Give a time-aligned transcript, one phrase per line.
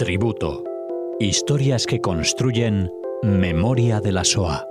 [0.00, 0.64] Tributo.
[1.20, 2.90] Historias que construyen
[3.22, 4.66] memoria de la SOA.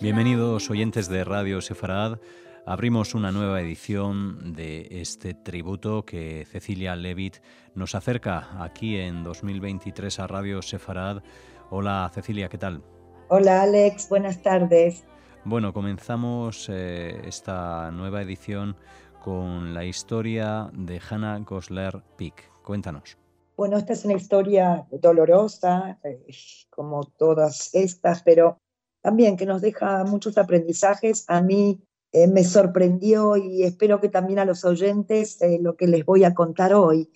[0.00, 2.18] Bienvenidos oyentes de Radio Sefarad.
[2.66, 7.36] Abrimos una nueva edición de este tributo que Cecilia Levitt
[7.74, 11.22] nos acerca aquí en 2023 a Radio Sefarad.
[11.70, 12.82] Hola Cecilia, ¿qué tal?
[13.28, 15.04] Hola Alex, buenas tardes.
[15.44, 18.76] Bueno, comenzamos eh, esta nueva edición
[19.24, 22.50] con la historia de Hannah Gosler Pick.
[22.62, 23.16] Cuéntanos.
[23.56, 26.26] Bueno, esta es una historia dolorosa, eh,
[26.68, 28.58] como todas estas, pero
[29.02, 31.24] también que nos deja muchos aprendizajes.
[31.28, 31.80] A mí
[32.12, 36.24] eh, me sorprendió y espero que también a los oyentes eh, lo que les voy
[36.24, 37.10] a contar hoy,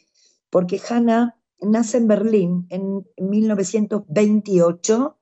[0.50, 5.16] porque Hannah nace en Berlín en 1928,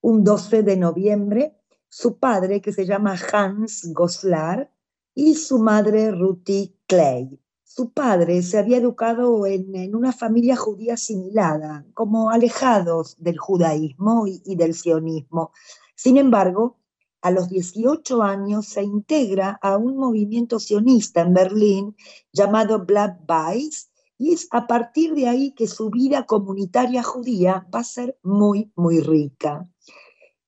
[0.00, 1.56] un 12 de noviembre.
[1.88, 4.70] Su padre, que se llama Hans Goslar,
[5.14, 7.40] y su madre Ruthie Clay.
[7.62, 14.54] Su padre se había educado en, una familia judía asimilada, como alejados del judaísmo y,
[14.56, 15.52] del sionismo.
[15.96, 16.78] Sin embargo,
[17.24, 21.96] a los 18 años se integra a un movimiento sionista en Berlín
[22.34, 27.80] llamado Black Weiß y es a partir de ahí que su vida comunitaria judía va
[27.80, 29.66] a ser muy, muy rica.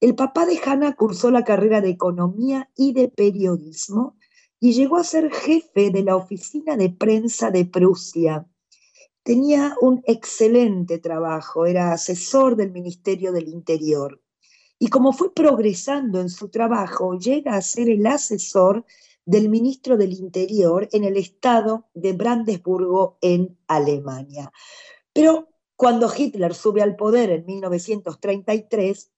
[0.00, 4.18] El papá de Hannah cursó la carrera de economía y de periodismo
[4.60, 8.46] y llegó a ser jefe de la oficina de prensa de Prusia.
[9.22, 14.20] Tenía un excelente trabajo, era asesor del Ministerio del Interior.
[14.78, 18.84] Y como fue progresando en su trabajo, llega a ser el asesor
[19.24, 24.52] del ministro del Interior en el estado de Brandenburgo, en Alemania.
[25.12, 29.10] Pero cuando Hitler sube al poder en 1933,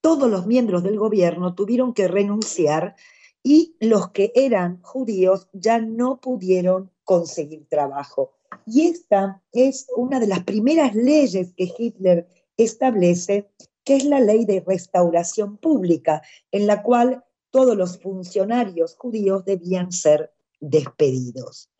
[0.00, 2.96] todos los miembros del gobierno tuvieron que renunciar
[3.42, 8.32] y los que eran judíos ya no pudieron conseguir trabajo.
[8.66, 13.50] Y esta es una de las primeras leyes que Hitler establece,
[13.84, 19.92] que es la ley de restauración pública, en la cual todos los funcionarios judíos debían
[19.92, 21.70] ser despedidos.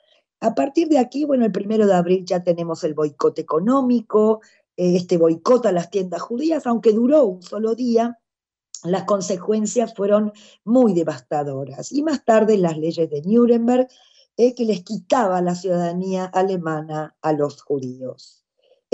[0.40, 4.40] A partir de aquí, bueno, el primero de abril ya tenemos el boicot económico,
[4.76, 8.18] eh, este boicot a las tiendas judías, aunque duró un solo día,
[8.82, 10.32] las consecuencias fueron
[10.64, 11.92] muy devastadoras.
[11.92, 13.88] Y más tarde las leyes de Nuremberg,
[14.36, 18.41] eh, que les quitaba la ciudadanía alemana a los judíos.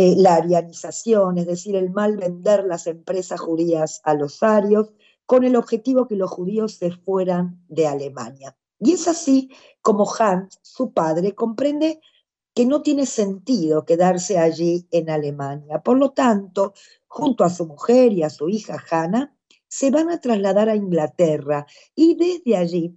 [0.01, 4.93] Eh, la arianización, es decir, el mal vender las empresas judías a los arios,
[5.27, 8.57] con el objetivo que los judíos se fueran de Alemania.
[8.79, 9.51] Y es así
[9.83, 12.01] como Hans, su padre, comprende
[12.55, 15.81] que no tiene sentido quedarse allí en Alemania.
[15.81, 16.75] Por lo tanto,
[17.09, 19.37] junto a su mujer y a su hija Hannah,
[19.67, 21.67] se van a trasladar a Inglaterra
[21.97, 22.97] y desde allí,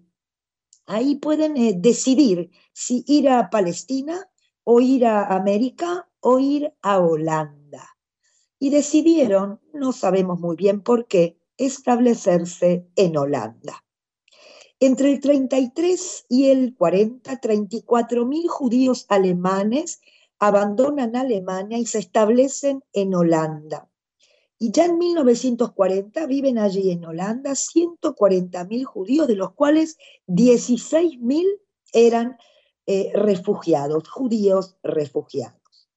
[0.86, 4.31] ahí pueden eh, decidir si ir a Palestina
[4.74, 7.98] o ir a América o ir a Holanda.
[8.58, 13.84] Y decidieron, no sabemos muy bien por qué, establecerse en Holanda.
[14.80, 20.00] Entre el 33 y el 40, 34 mil judíos alemanes
[20.40, 23.90] abandonan Alemania y se establecen en Holanda.
[24.58, 31.60] Y ya en 1940 viven allí en Holanda 140.000 judíos, de los cuales 16.000
[31.92, 32.38] eran
[32.86, 35.90] eh, refugiados, judíos refugiados.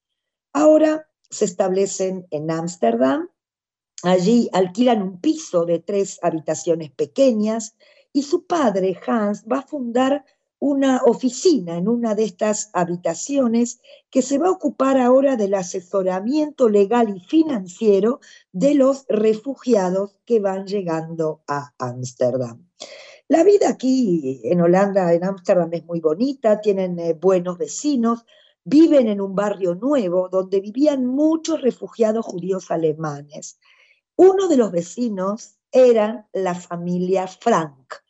[0.53, 3.29] Ahora se establecen en Ámsterdam,
[4.03, 7.77] allí alquilan un piso de tres habitaciones pequeñas
[8.13, 10.25] y su padre, Hans, va a fundar
[10.61, 16.69] una oficina en una de estas habitaciones que se va a ocupar ahora del asesoramiento
[16.69, 18.21] legal y financiero
[18.53, 22.67] de los refugiados que van llegando a Ámsterdam.
[23.29, 28.25] La vida aquí en Holanda, en Ámsterdam, es muy bonita, tienen eh, buenos vecinos,
[28.65, 33.59] viven en un barrio nuevo donde vivían muchos refugiados judíos alemanes.
[34.17, 38.05] Uno de los vecinos era la familia Frank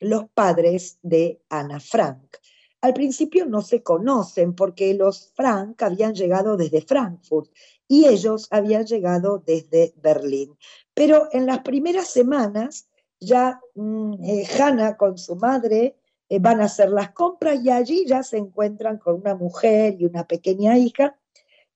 [0.00, 2.36] los padres de Ana Frank.
[2.80, 7.52] Al principio no se conocen porque los Frank habían llegado desde Frankfurt
[7.86, 10.56] y ellos habían llegado desde Berlín.
[10.94, 12.88] Pero en las primeras semanas
[13.20, 15.96] ya mm, eh, Hannah con su madre
[16.28, 20.06] eh, van a hacer las compras y allí ya se encuentran con una mujer y
[20.06, 21.16] una pequeña hija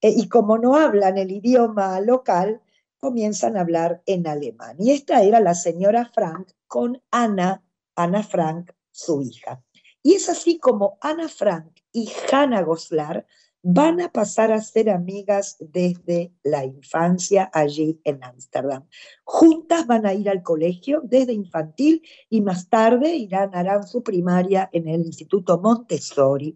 [0.01, 2.61] eh, y como no hablan el idioma local,
[2.99, 4.77] comienzan a hablar en alemán.
[4.79, 7.63] Y esta era la señora Frank con Ana
[7.97, 9.63] Ana Frank, su hija.
[10.03, 13.27] Y es así como Ana Frank y Hannah Goslar
[13.67, 18.87] van a pasar a ser amigas desde la infancia allí en Ámsterdam.
[19.25, 24.69] Juntas van a ir al colegio desde infantil y más tarde irán, harán su primaria
[24.71, 26.55] en el Instituto Montessori.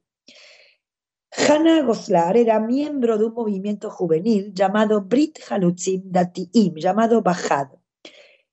[1.31, 7.69] Hannah Goslar era miembro de un movimiento juvenil llamado Brit Halutzim Datiim, llamado Bajad.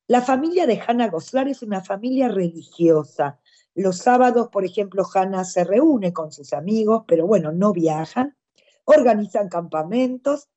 [0.07, 3.37] La familia de Hannah Goslar es una familia religiosa.
[3.73, 8.37] Los sábados, por ejemplo, Hannah se reúne con sus amigos, pero bueno, no viajan
[8.85, 10.47] organizan campamentos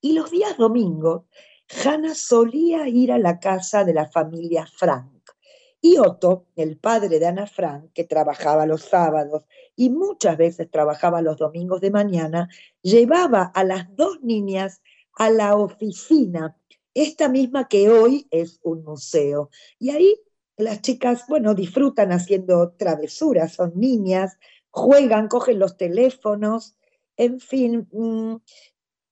[0.00, 1.24] y los días domingos
[1.84, 5.12] Hannah solía ir a la casa de la familia Frank.
[5.80, 9.44] Y Otto, el padre de Ana Frank, que trabajaba los sábados
[9.74, 12.48] y muchas veces trabajaba los domingos de mañana,
[12.82, 14.80] llevaba a las dos niñas
[15.16, 16.56] a la oficina,
[16.94, 19.50] esta misma que hoy es un museo.
[19.78, 20.20] Y ahí
[20.56, 24.38] las chicas, bueno, disfrutan haciendo travesuras, son niñas,
[24.70, 26.75] juegan, cogen los teléfonos
[27.16, 28.36] en fin, mm,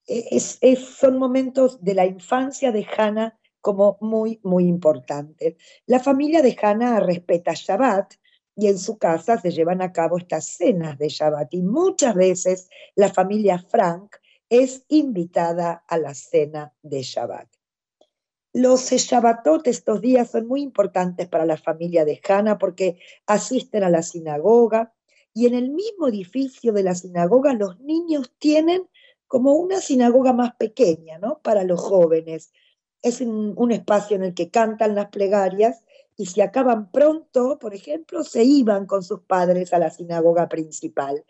[0.06, 5.56] e-, son momentos de la infancia de Hannah como muy, muy importantes.
[5.86, 8.14] La familia de Hannah respeta Shabbat
[8.56, 12.68] y en su casa se llevan a cabo estas cenas de Shabbat y muchas veces
[12.94, 14.16] la familia Frank
[14.48, 17.48] es invitada a la cena de Shabbat.
[18.52, 23.90] Los Shabbatot estos días son muy importantes para la familia de Hannah porque asisten a
[23.90, 24.93] la sinagoga,
[25.34, 28.88] y en el mismo edificio de la sinagoga los niños tienen
[29.26, 31.40] como una sinagoga más pequeña, ¿no?
[31.40, 32.52] Para los jóvenes.
[33.02, 35.84] Es un, espacio en el que cantan las plegarias
[36.16, 41.24] y si acaban pronto, por ejemplo, se iban con sus padres a la sinagoga principal.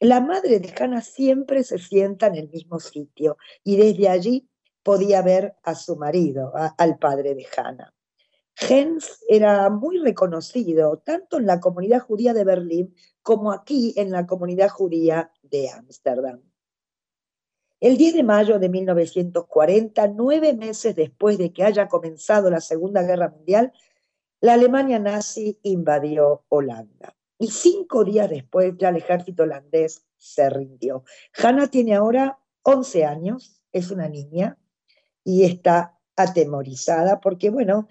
[0.00, 4.48] La madre de Hannah siempre se sienta en el mismo sitio y desde allí
[4.82, 7.93] podía ver a su marido, al padre de Hannah.
[8.56, 14.26] Jens era muy reconocido tanto en la comunidad judía de Berlín como aquí en la
[14.26, 16.40] comunidad judía de Ámsterdam.
[17.80, 23.02] El 10 de mayo de 1940, nueve meses después de que haya comenzado la Segunda
[23.02, 23.72] Guerra Mundial,
[24.40, 27.14] la Alemania nazi invadió Holanda.
[27.38, 31.04] Y cinco días después ya el ejército holandés se rindió.
[31.36, 34.58] Hannah tiene ahora 11 años, es una niña,
[35.24, 37.88] y está atemorizada porque, bueno,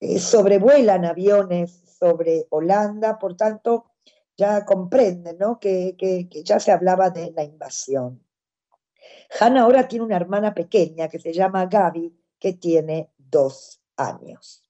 [0.00, 3.86] eh, sobrevuelan aviones sobre Holanda, por tanto,
[4.36, 5.58] ya comprenden ¿no?
[5.58, 8.22] que, que, ya se hablaba de la invasión.
[9.40, 14.62] Hannah ahora tiene una hermana pequeña que se llama Gaby, que tiene dos años.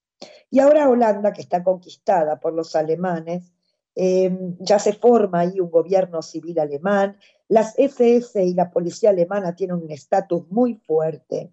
[0.49, 3.51] Y ahora Holanda, que está conquistada por los alemanes,
[3.95, 7.17] em, ya se forma ahí un gobierno civil alemán,
[7.49, 11.51] las SS y la policía alemana tienen un estatus muy fuerte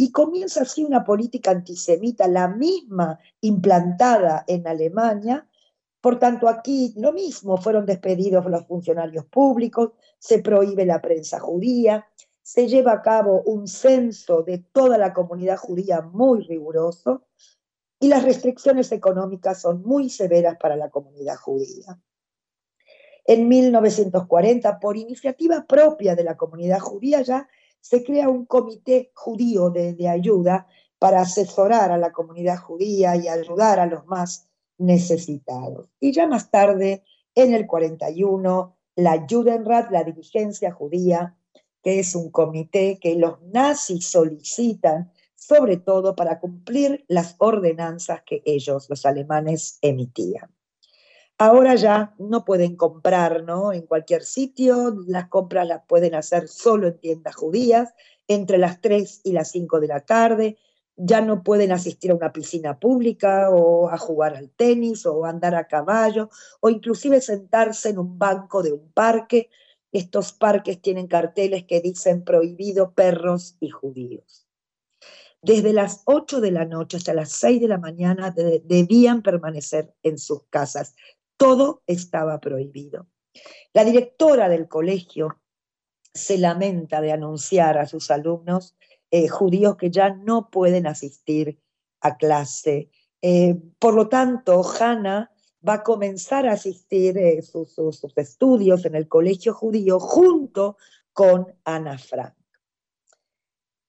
[0.00, 5.46] y comienza así una política antisemita, la misma implantada en Alemania.
[6.00, 12.06] Por tanto, aquí lo mismo, fueron despedidos los funcionarios públicos, se prohíbe la prensa judía,
[12.40, 17.26] se lleva a cabo un censo de toda la comunidad judía muy riguroso
[17.98, 22.00] y las restricciones económicas son muy severas para la comunidad judía.
[23.26, 27.50] En 1940, por iniciativa propia de la comunidad judía, ya
[27.80, 30.66] se crea un comité judío de, ayuda
[30.98, 34.48] para asesorar a la comunidad judía y ayudar a los más
[34.78, 35.88] necesitados.
[35.98, 37.04] Y ya más tarde,
[37.34, 41.36] en el 41, la Judenrat, la dirigencia judía,
[41.82, 48.42] que es un comité que los nazis solicitan, sobre todo para cumplir las ordenanzas que
[48.44, 50.50] ellos, los alemanes, emitían.
[51.40, 53.72] Ahora ya no pueden comprar ¿no?
[53.72, 57.94] en cualquier sitio, las compras las pueden hacer solo en tiendas judías,
[58.28, 60.58] entre las 3 y las 5 de la tarde,
[60.96, 65.54] ya no pueden asistir a una piscina pública o a jugar al tenis o andar
[65.54, 66.28] a caballo
[66.60, 69.48] o inclusive sentarse en un banco de un parque.
[69.92, 74.46] Estos parques tienen carteles que dicen prohibido perros y judíos.
[75.40, 80.18] Desde las 8 de la noche hasta las 6 de la mañana debían permanecer en
[80.18, 80.94] sus casas
[81.40, 83.06] todo estaba prohibido.
[83.72, 85.40] La directora del colegio
[86.12, 88.76] se lamenta de anunciar a sus alumnos
[89.10, 91.58] eh, judíos que ya no pueden asistir
[92.02, 92.90] a clase.
[93.22, 95.30] Eh, por lo tanto, Hannah
[95.66, 97.74] va a comenzar a asistir eh, sus,
[98.16, 100.76] estudios en el colegio judío junto
[101.14, 102.34] con Ana Frank.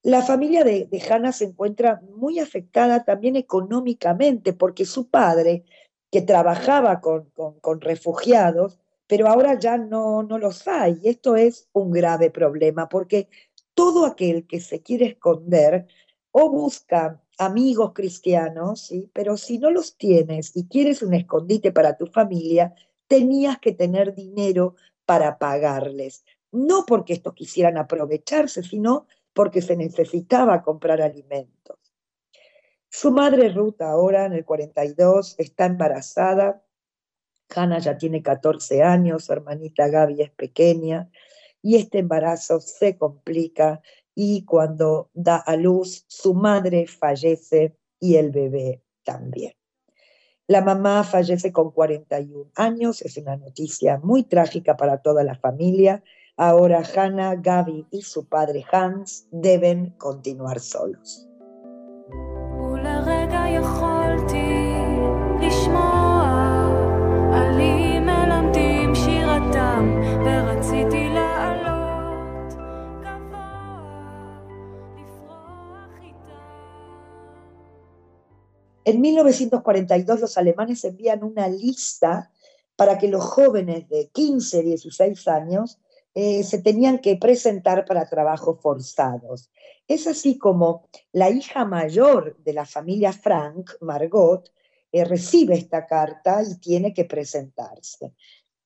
[0.04, 5.66] La familia de, de Hannah se encuentra muy afectada también económicamente porque su padre
[6.12, 11.00] que trabajaba con, refugiados, pero ahora ya no, no los hay.
[11.02, 13.30] Y esto es un grave problema porque
[13.74, 15.88] todo aquel que se quiere esconder
[16.32, 19.10] o busca amigos cristianos, ¿sí?
[19.14, 22.76] pero si no los tienes y quieres un escondite para tu familia,
[23.08, 24.76] tenías que tener dinero
[25.06, 26.24] para pagarles.
[26.54, 31.81] no porque estos quisieran aprovecharse, sino porque se necesitaba comprar alimentos.
[32.94, 36.62] Su madre Ruth ahora en el 42 está embarazada,
[37.56, 41.10] Hannah ya tiene 14 años, su hermanita Gaby es pequeña
[41.62, 43.82] y este embarazo se complica
[44.14, 49.54] y cuando da a luz su madre fallece y el bebé también.
[50.48, 56.04] La mamá fallece con 41 años, es una noticia muy trágica para toda la familia.
[56.36, 61.31] Ahora Hannah, Gaby y su padre Hans deben continuar solos.
[78.92, 82.30] En 1942 los alemanes envían una lista
[82.76, 85.80] para que los jóvenes de 15, 16 años
[86.14, 89.50] eh, se tenían que presentar para trabajos forzados.
[89.88, 94.52] Es así como la hija mayor de la familia Frank, Margot,
[94.92, 98.14] eh, recibe esta carta y tiene que presentarse.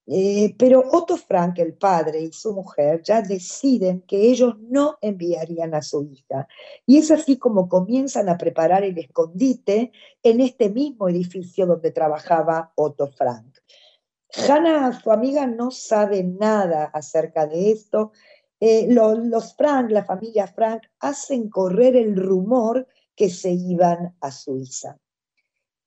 [0.07, 5.73] Eh, pero Otto Frank, el padre, y su mujer ya deciden que ellos no enviarían
[5.73, 6.47] a su hija.
[6.85, 12.71] Y es así como comienzan a preparar el escondite en este mismo edificio donde trabajaba
[12.75, 13.54] Otto Frank.
[14.38, 18.12] Hannah, su amiga, no sabe nada acerca de esto.
[18.60, 25.00] Eh, los Frank, la familia Frank, hacen correr el rumor que se iban a Suiza.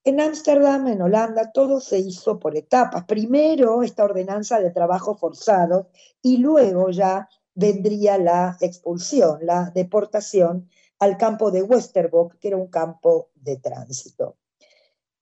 [0.05, 3.05] En Ámsterdam, en Holanda, todo se hizo por etapas.
[3.05, 5.91] Primero esta ordenanza de trabajo forzado
[6.23, 12.69] y luego ya vendría la expulsión, la deportación al campo de Westerbork, que era un
[12.69, 14.37] campo de tránsito.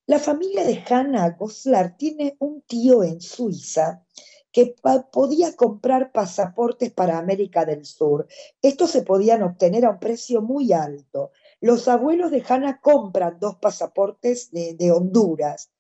[0.09, 4.05] La familia de Hannah Goslar tiene un tío en Suiza
[4.53, 4.77] que
[5.11, 8.29] podía comprar pasaportes para América del Sur.
[8.63, 11.33] Estos se podían obtener a un precio muy alto.
[11.61, 15.73] Los abuelos de Hannah compran dos pasaportes de, Honduras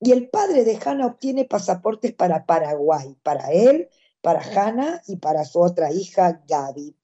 [0.00, 3.90] y el padre de Hannah obtiene pasaportes para Paraguay, para él,
[4.22, 6.96] para Hannah y para su otra hija Gaby.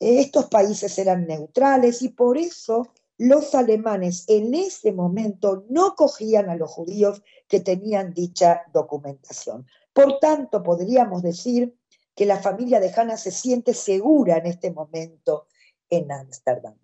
[0.00, 6.56] Estos países eran neutrales y por eso los alemanes en ese momento no cogían a
[6.56, 9.66] los judíos que tenían dicha documentación.
[9.92, 11.76] Por tanto, podríamos decir
[12.14, 15.48] que la familia de Hannah se siente segura en este momento
[15.90, 16.76] en Ámsterdam.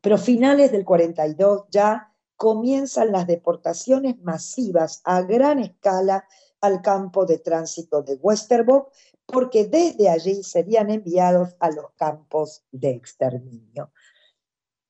[0.00, 6.26] Pero finales del 42 ya comienzan las deportaciones masivas a gran escala
[6.60, 8.90] al campo de tránsito de Westerbork,
[9.26, 13.92] porque desde allí serían enviados a los campos de exterminio.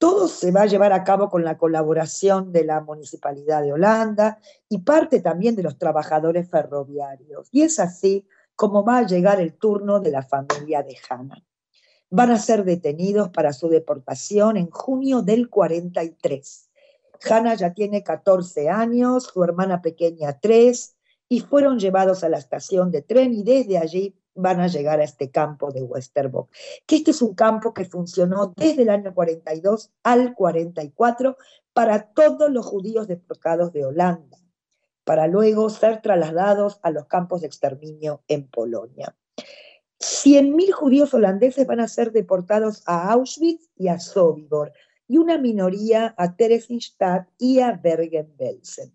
[0.05, 4.37] Todo se va a llevar a cabo con la colaboración de la Municipalidad de Holanda
[4.69, 7.49] y parte también de los trabajadores ferroviarios.
[7.51, 11.43] Y es así como va a llegar el turno de la familia de Hannah
[12.11, 16.71] van a ser detenidos para su deportación en junio del 43.
[17.27, 20.97] Hannah ya tiene 14 años, su hermana pequeña 3,
[21.31, 25.05] y fueron llevados a la estación de tren y desde allí van a llegar a
[25.05, 26.49] este campo de Westerbork,
[26.87, 31.37] que este es un campo que funcionó desde el año 42 al 44
[31.73, 34.39] para todos los judíos deportados de Holanda,
[35.05, 39.15] para luego ser trasladados a los campos de exterminio en Polonia.
[40.01, 44.73] 100.000 judíos holandeses van a ser deportados a Auschwitz y a Sobibor,
[45.07, 48.93] y una minoría a Theresienstadt y a Bergen-Belsen.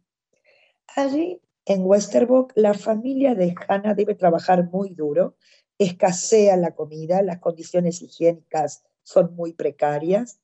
[0.96, 5.36] Allí, en Westerbork, la familia de Hannah debe trabajar muy duro,
[5.78, 10.40] escasea la comida, las condiciones higiénicas son muy precarias,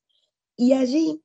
[0.55, 1.21] y allí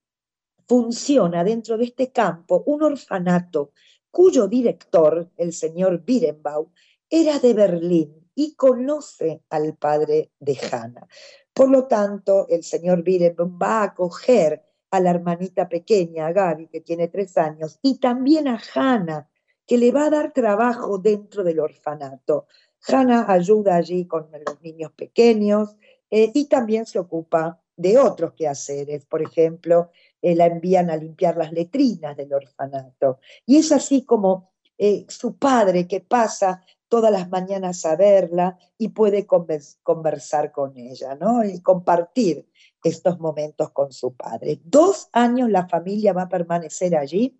[0.67, 3.73] funciona dentro de este campo un orfanato
[4.11, 6.73] cuyo director, el señor Birenbaum,
[7.09, 11.07] era de Berlín y conoce al padre de Hannah.
[11.53, 16.81] Por lo tanto, el señor Birenbaum va a acoger a la hermanita pequeña, Gaby, que
[16.81, 19.29] tiene tres años, y también a Hannah,
[19.71, 22.49] que le va a dar trabajo dentro del orfanato.
[22.89, 25.77] Hannah ayuda allí con los niños pequeños
[26.11, 29.07] eh, y también se ocupa de otros quehaceres.
[29.07, 33.21] Por ejemplo, eh, la envían a limpiar las letrinas del orfanato.
[33.47, 38.89] Y es así como eh, su padre, que pasa todas las mañanas a verla y
[38.89, 41.45] puede conversar con ella, ¿no?
[41.45, 42.51] Y compartir
[42.83, 44.61] estos momentos con su padre.
[44.65, 47.40] Dos años la familia va a permanecer allí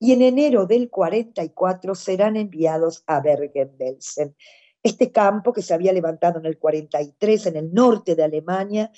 [0.00, 4.34] y en enero del 44 serán enviados a Bergen-Belsen.
[4.82, 8.90] Este campo que se había levantado en el 43 en el norte de Alemania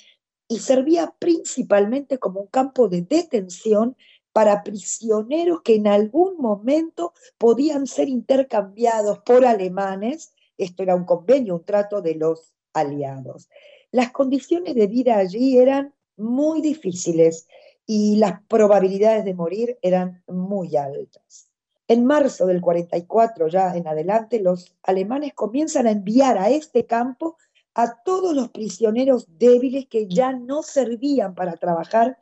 [0.47, 3.97] y servía principalmente como un campo de detención
[4.31, 10.33] para prisioneros que en algún momento podían ser intercambiados por alemanes.
[10.57, 13.49] Esto era un convenio, un trato de los aliados.
[13.91, 17.45] Las condiciones de vida allí eran muy difíciles
[17.85, 21.49] y las probabilidades de morir eran muy altas.
[21.87, 27.37] En marzo del 44, ya en adelante, los alemanes comienzan a enviar a este campo
[27.75, 32.17] a todos los prisioneros débiles que ya no servían para trabajar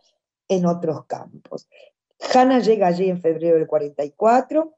[0.48, 1.68] en otros campos.
[2.34, 4.76] Hanna llega allí en febrero del 44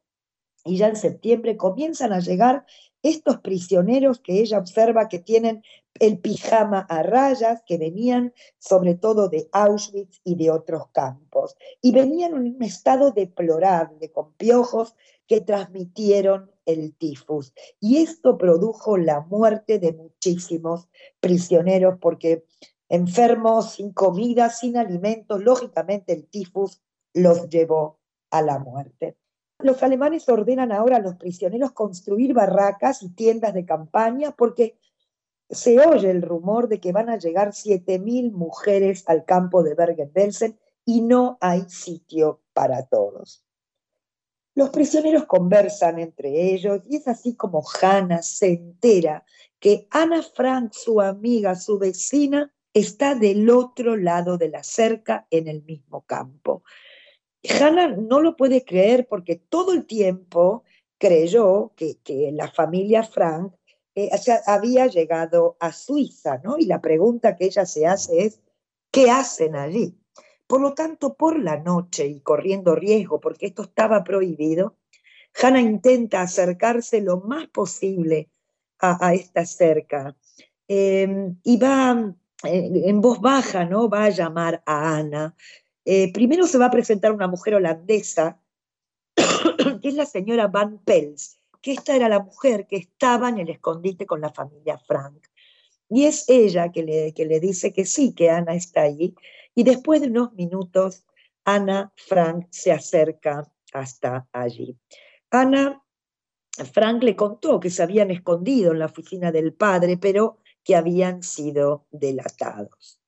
[0.66, 2.66] y ya en septiembre comienzan a llegar
[3.04, 5.62] estos prisioneros que ella observa que tienen
[6.00, 11.92] el pijama a rayas, que venían sobre todo de Auschwitz y de otros campos, y
[11.92, 14.96] venían en un estado deplorable, con piojos
[15.28, 17.54] que transmitieron el tifus.
[17.80, 20.88] Y esto produjo la muerte de muchísimos
[21.20, 22.46] prisioneros, porque
[22.90, 26.82] enfermos, sin comida, sin alimentos, lógicamente el tifus
[27.14, 28.00] los llevó
[28.32, 29.18] a la muerte.
[29.64, 34.78] Los alemanes ordenan ahora a los prisioneros construir barracas y tiendas de campaña porque
[35.50, 40.60] se oye el rumor de que van a llegar 7.000 mujeres al campo de Bergen-Belsen
[40.84, 43.46] y no hay sitio para todos.
[44.54, 49.24] Los prisioneros conversan entre ellos y es así como Hannah se entera
[49.60, 55.48] que Ana Frank, su amiga, su vecina, está del otro lado de la cerca en
[55.48, 56.64] el mismo campo.
[57.50, 60.64] Hannah no lo puede creer porque todo el tiempo
[60.98, 61.98] creyó que,
[62.34, 63.54] la familia Frank
[63.96, 64.10] eh,
[64.48, 66.58] había llegado a Suiza, ¿no?
[66.58, 68.40] Y la pregunta que ella se hace es,
[68.92, 69.98] ¿qué hacen allí?
[70.48, 74.78] Por lo tanto, por la noche y corriendo riesgo, porque esto estaba prohibido,
[75.42, 78.30] Hannah intenta acercarse lo más posible
[78.80, 80.16] a, esta cerca
[80.68, 83.90] em, y va eh, en voz baja, ¿no?
[83.90, 85.36] Va a llamar a Ana
[85.86, 88.40] eh, primero se va a presentar una mujer holandesa,
[89.82, 93.50] que es la señora Van Pels, que esta era la mujer que estaba en el
[93.50, 95.28] escondite con la familia Frank.
[95.90, 99.16] Y es ella que le, que le dice que sí, que Ana está allí.
[99.54, 101.06] Y después de unos minutos,
[101.46, 104.78] Ana Frank se acerca hasta allí.
[105.30, 105.84] Ana
[106.72, 111.24] Frank le contó que se habían escondido en la oficina del padre, pero que habían
[111.24, 113.00] sido delatados.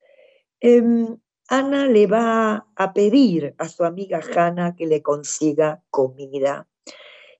[0.59, 6.67] Em, Ana le va a pedir a su amiga Hanna que le consiga comida.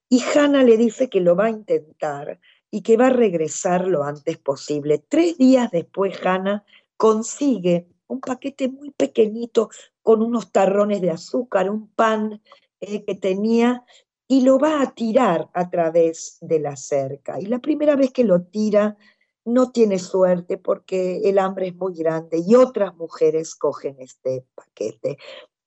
[0.10, 2.40] Y Hanna le dice que lo va a intentar
[2.70, 5.00] y que va a regresar lo antes posible.
[5.00, 6.64] Tres días después, Hanna
[6.98, 9.70] consigue un paquete muy pequeñito
[10.04, 12.42] con unos tarrones de azúcar, un pan
[12.80, 13.84] eh, que tenía,
[14.28, 17.40] y lo va a tirar a través de la cerca.
[17.40, 18.98] Y la primera vez que lo tira,
[19.46, 25.18] no tiene suerte porque el hambre es muy grande y otras mujeres cogen este paquete.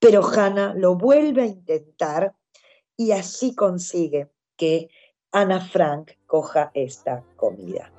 [0.00, 2.34] Pero Hannah lo vuelve a intentar
[2.96, 4.90] y así consigue que
[5.30, 7.92] Ana Frank coja esta comida.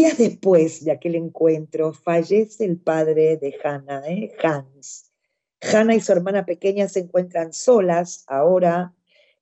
[0.00, 4.32] Días después de aquel encuentro, fallece el padre de Hannah, ¿eh?
[4.42, 5.12] Hans.
[5.60, 8.94] Hannah y su hermana pequeña se encuentran solas, ahora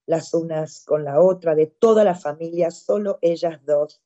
[0.06, 4.02] las unas con la otra, de toda la familia, solo ellas dos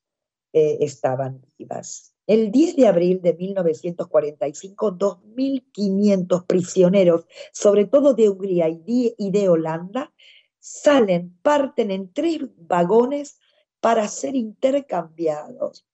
[0.53, 2.12] eh, estaban vivas.
[2.27, 10.12] El 10 de abril de 1945, 2.500 prisioneros, sobre todo de Hungría y de Holanda,
[10.59, 13.38] salen, parten en tres vagones
[13.81, 15.87] para ser intercambiados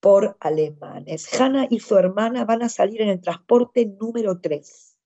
[0.00, 1.28] por alemanes.
[1.38, 4.96] Hanna y su hermana van a salir en el transporte número 3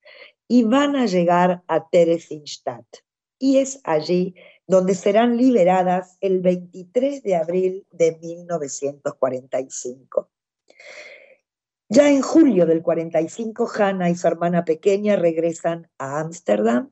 [0.48, 2.86] y van a llegar a Theresienstadt.
[3.38, 4.34] Y es allí
[4.66, 10.30] donde serán liberadas el 23 de abril de 1945.
[11.90, 16.90] Ya en julio del 45, Hanna y su hermana pequeña regresan a Ámsterdam.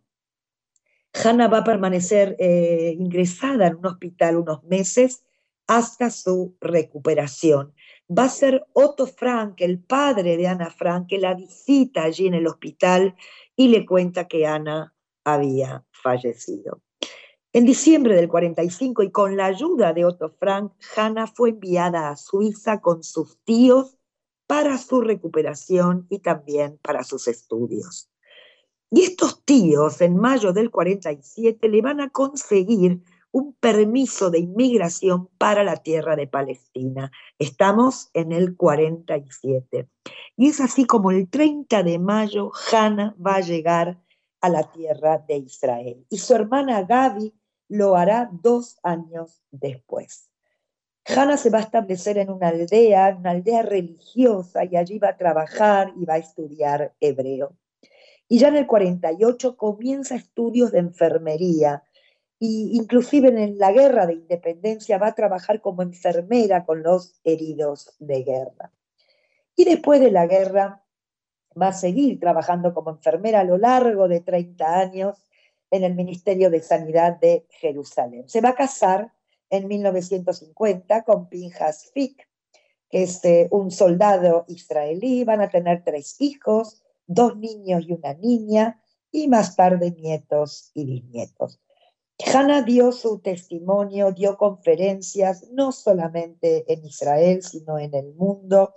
[1.15, 5.25] Hanna va a permanecer eh, ingresada en un hospital unos meses
[5.67, 7.73] hasta su recuperación
[8.17, 12.35] va a ser Otto Frank, el padre de Ana Frank, que la visita allí en
[12.35, 13.15] el hospital
[13.57, 14.95] y le cuenta que Ana
[15.25, 16.83] había fallecido.
[17.55, 22.17] En diciembre del 45 y con la ayuda de Otto Frank, Hannah fue enviada a
[22.17, 23.99] Suiza con sus tíos
[24.47, 28.11] para su recuperación y también para sus estudios.
[28.91, 35.29] Y estos tíos en mayo del 47 le van a conseguir un permiso de inmigración
[35.39, 37.11] para la tierra de Palestina.
[37.39, 39.89] Estamos en el 47.
[40.37, 43.99] Y es así como el 30 de mayo Hannah va a llegar
[44.43, 46.05] a la tierra de Israel.
[46.11, 47.35] Y su hermana Gaby
[47.69, 50.29] lo hará dos años después.
[51.07, 55.17] Hannah se va a establecer en una aldea, una aldea religiosa, y allí va a
[55.17, 57.57] trabajar y va a estudiar hebreo.
[58.29, 61.83] Y ya en el 48 comienza estudios de enfermería,
[62.45, 67.95] y inclusive en la guerra de independencia va a trabajar como enfermera con los heridos
[68.01, 68.73] de guerra.
[69.55, 70.83] Y después de la guerra
[71.61, 75.25] va a seguir trabajando como enfermera a lo largo de 30 años
[75.71, 78.29] en el Ministerio de Sanidad de Jerusalén.
[78.29, 79.13] Se va a casar
[79.49, 82.29] en 1950 con Pinjas Fick,
[82.91, 85.23] que es eh, un soldado israelí.
[85.23, 90.87] Van a tener tres hijos, dos niños y una niña, y más tarde nietos y
[90.87, 91.61] bisnietos.
[92.27, 98.75] Hannah dio su testimonio, dio conferencias, no solamente en Israel, sino en el mundo.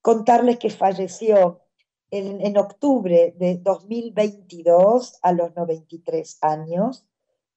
[0.00, 1.62] Contarles que falleció
[2.10, 7.06] en, octubre de 2022 a los 93 años.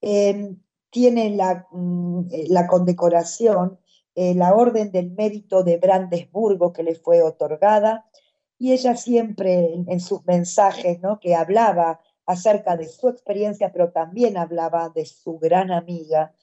[0.01, 0.59] Em,
[0.89, 3.79] tiene la, mm, eh, condecoración,
[4.15, 8.05] eh, la Orden del Mérito de Brandesburgo que le fue otorgada,
[8.59, 11.19] y ella siempre en, sus mensajes, ¿no?
[11.19, 16.33] que hablaba acerca de su experiencia, pero también hablaba de su gran amiga,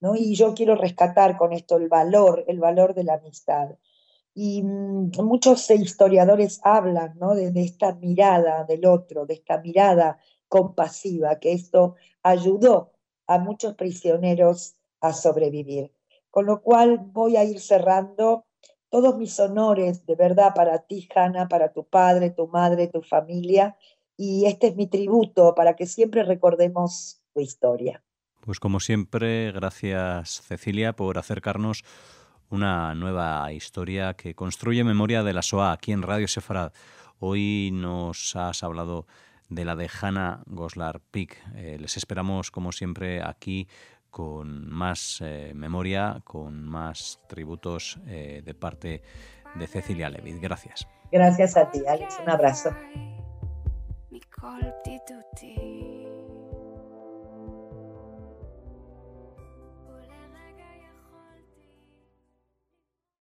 [0.00, 0.16] ¿no?
[0.16, 3.70] y yo quiero rescatar con esto el valor, el valor de la amistad.
[4.34, 7.34] Y mm, muchos historiadores hablan ¿no?
[7.34, 12.92] de, esta mirada del otro, de esta mirada compasiva, que esto ayudó
[13.26, 15.92] a muchos prisioneros a sobrevivir.
[16.30, 18.44] Con lo cual voy a ir cerrando
[18.88, 23.76] todos mis honores de verdad para ti, Hanna, para tu padre, tu madre, tu familia.
[24.22, 28.02] Y este es mi tributo para que siempre recordemos tu historia.
[28.42, 31.84] Pues como siempre, gracias Cecilia por acercarnos
[32.50, 36.74] una nueva historia que construye memoria de la SOA aquí en Radio Sefarad.
[37.18, 39.06] Hoy nos has hablado
[39.48, 41.38] de la de Hanna Goslar Pick.
[41.54, 43.68] Eh, les esperamos, como siempre, aquí
[44.10, 49.00] con más eh, memoria, con más tributos eh, de parte
[49.54, 50.42] de Cecilia Levitt.
[50.42, 50.86] Gracias.
[51.10, 52.18] Gracias a ti, Alex.
[52.22, 52.68] Un abrazo.
[54.12, 55.89] מכל בדידותי.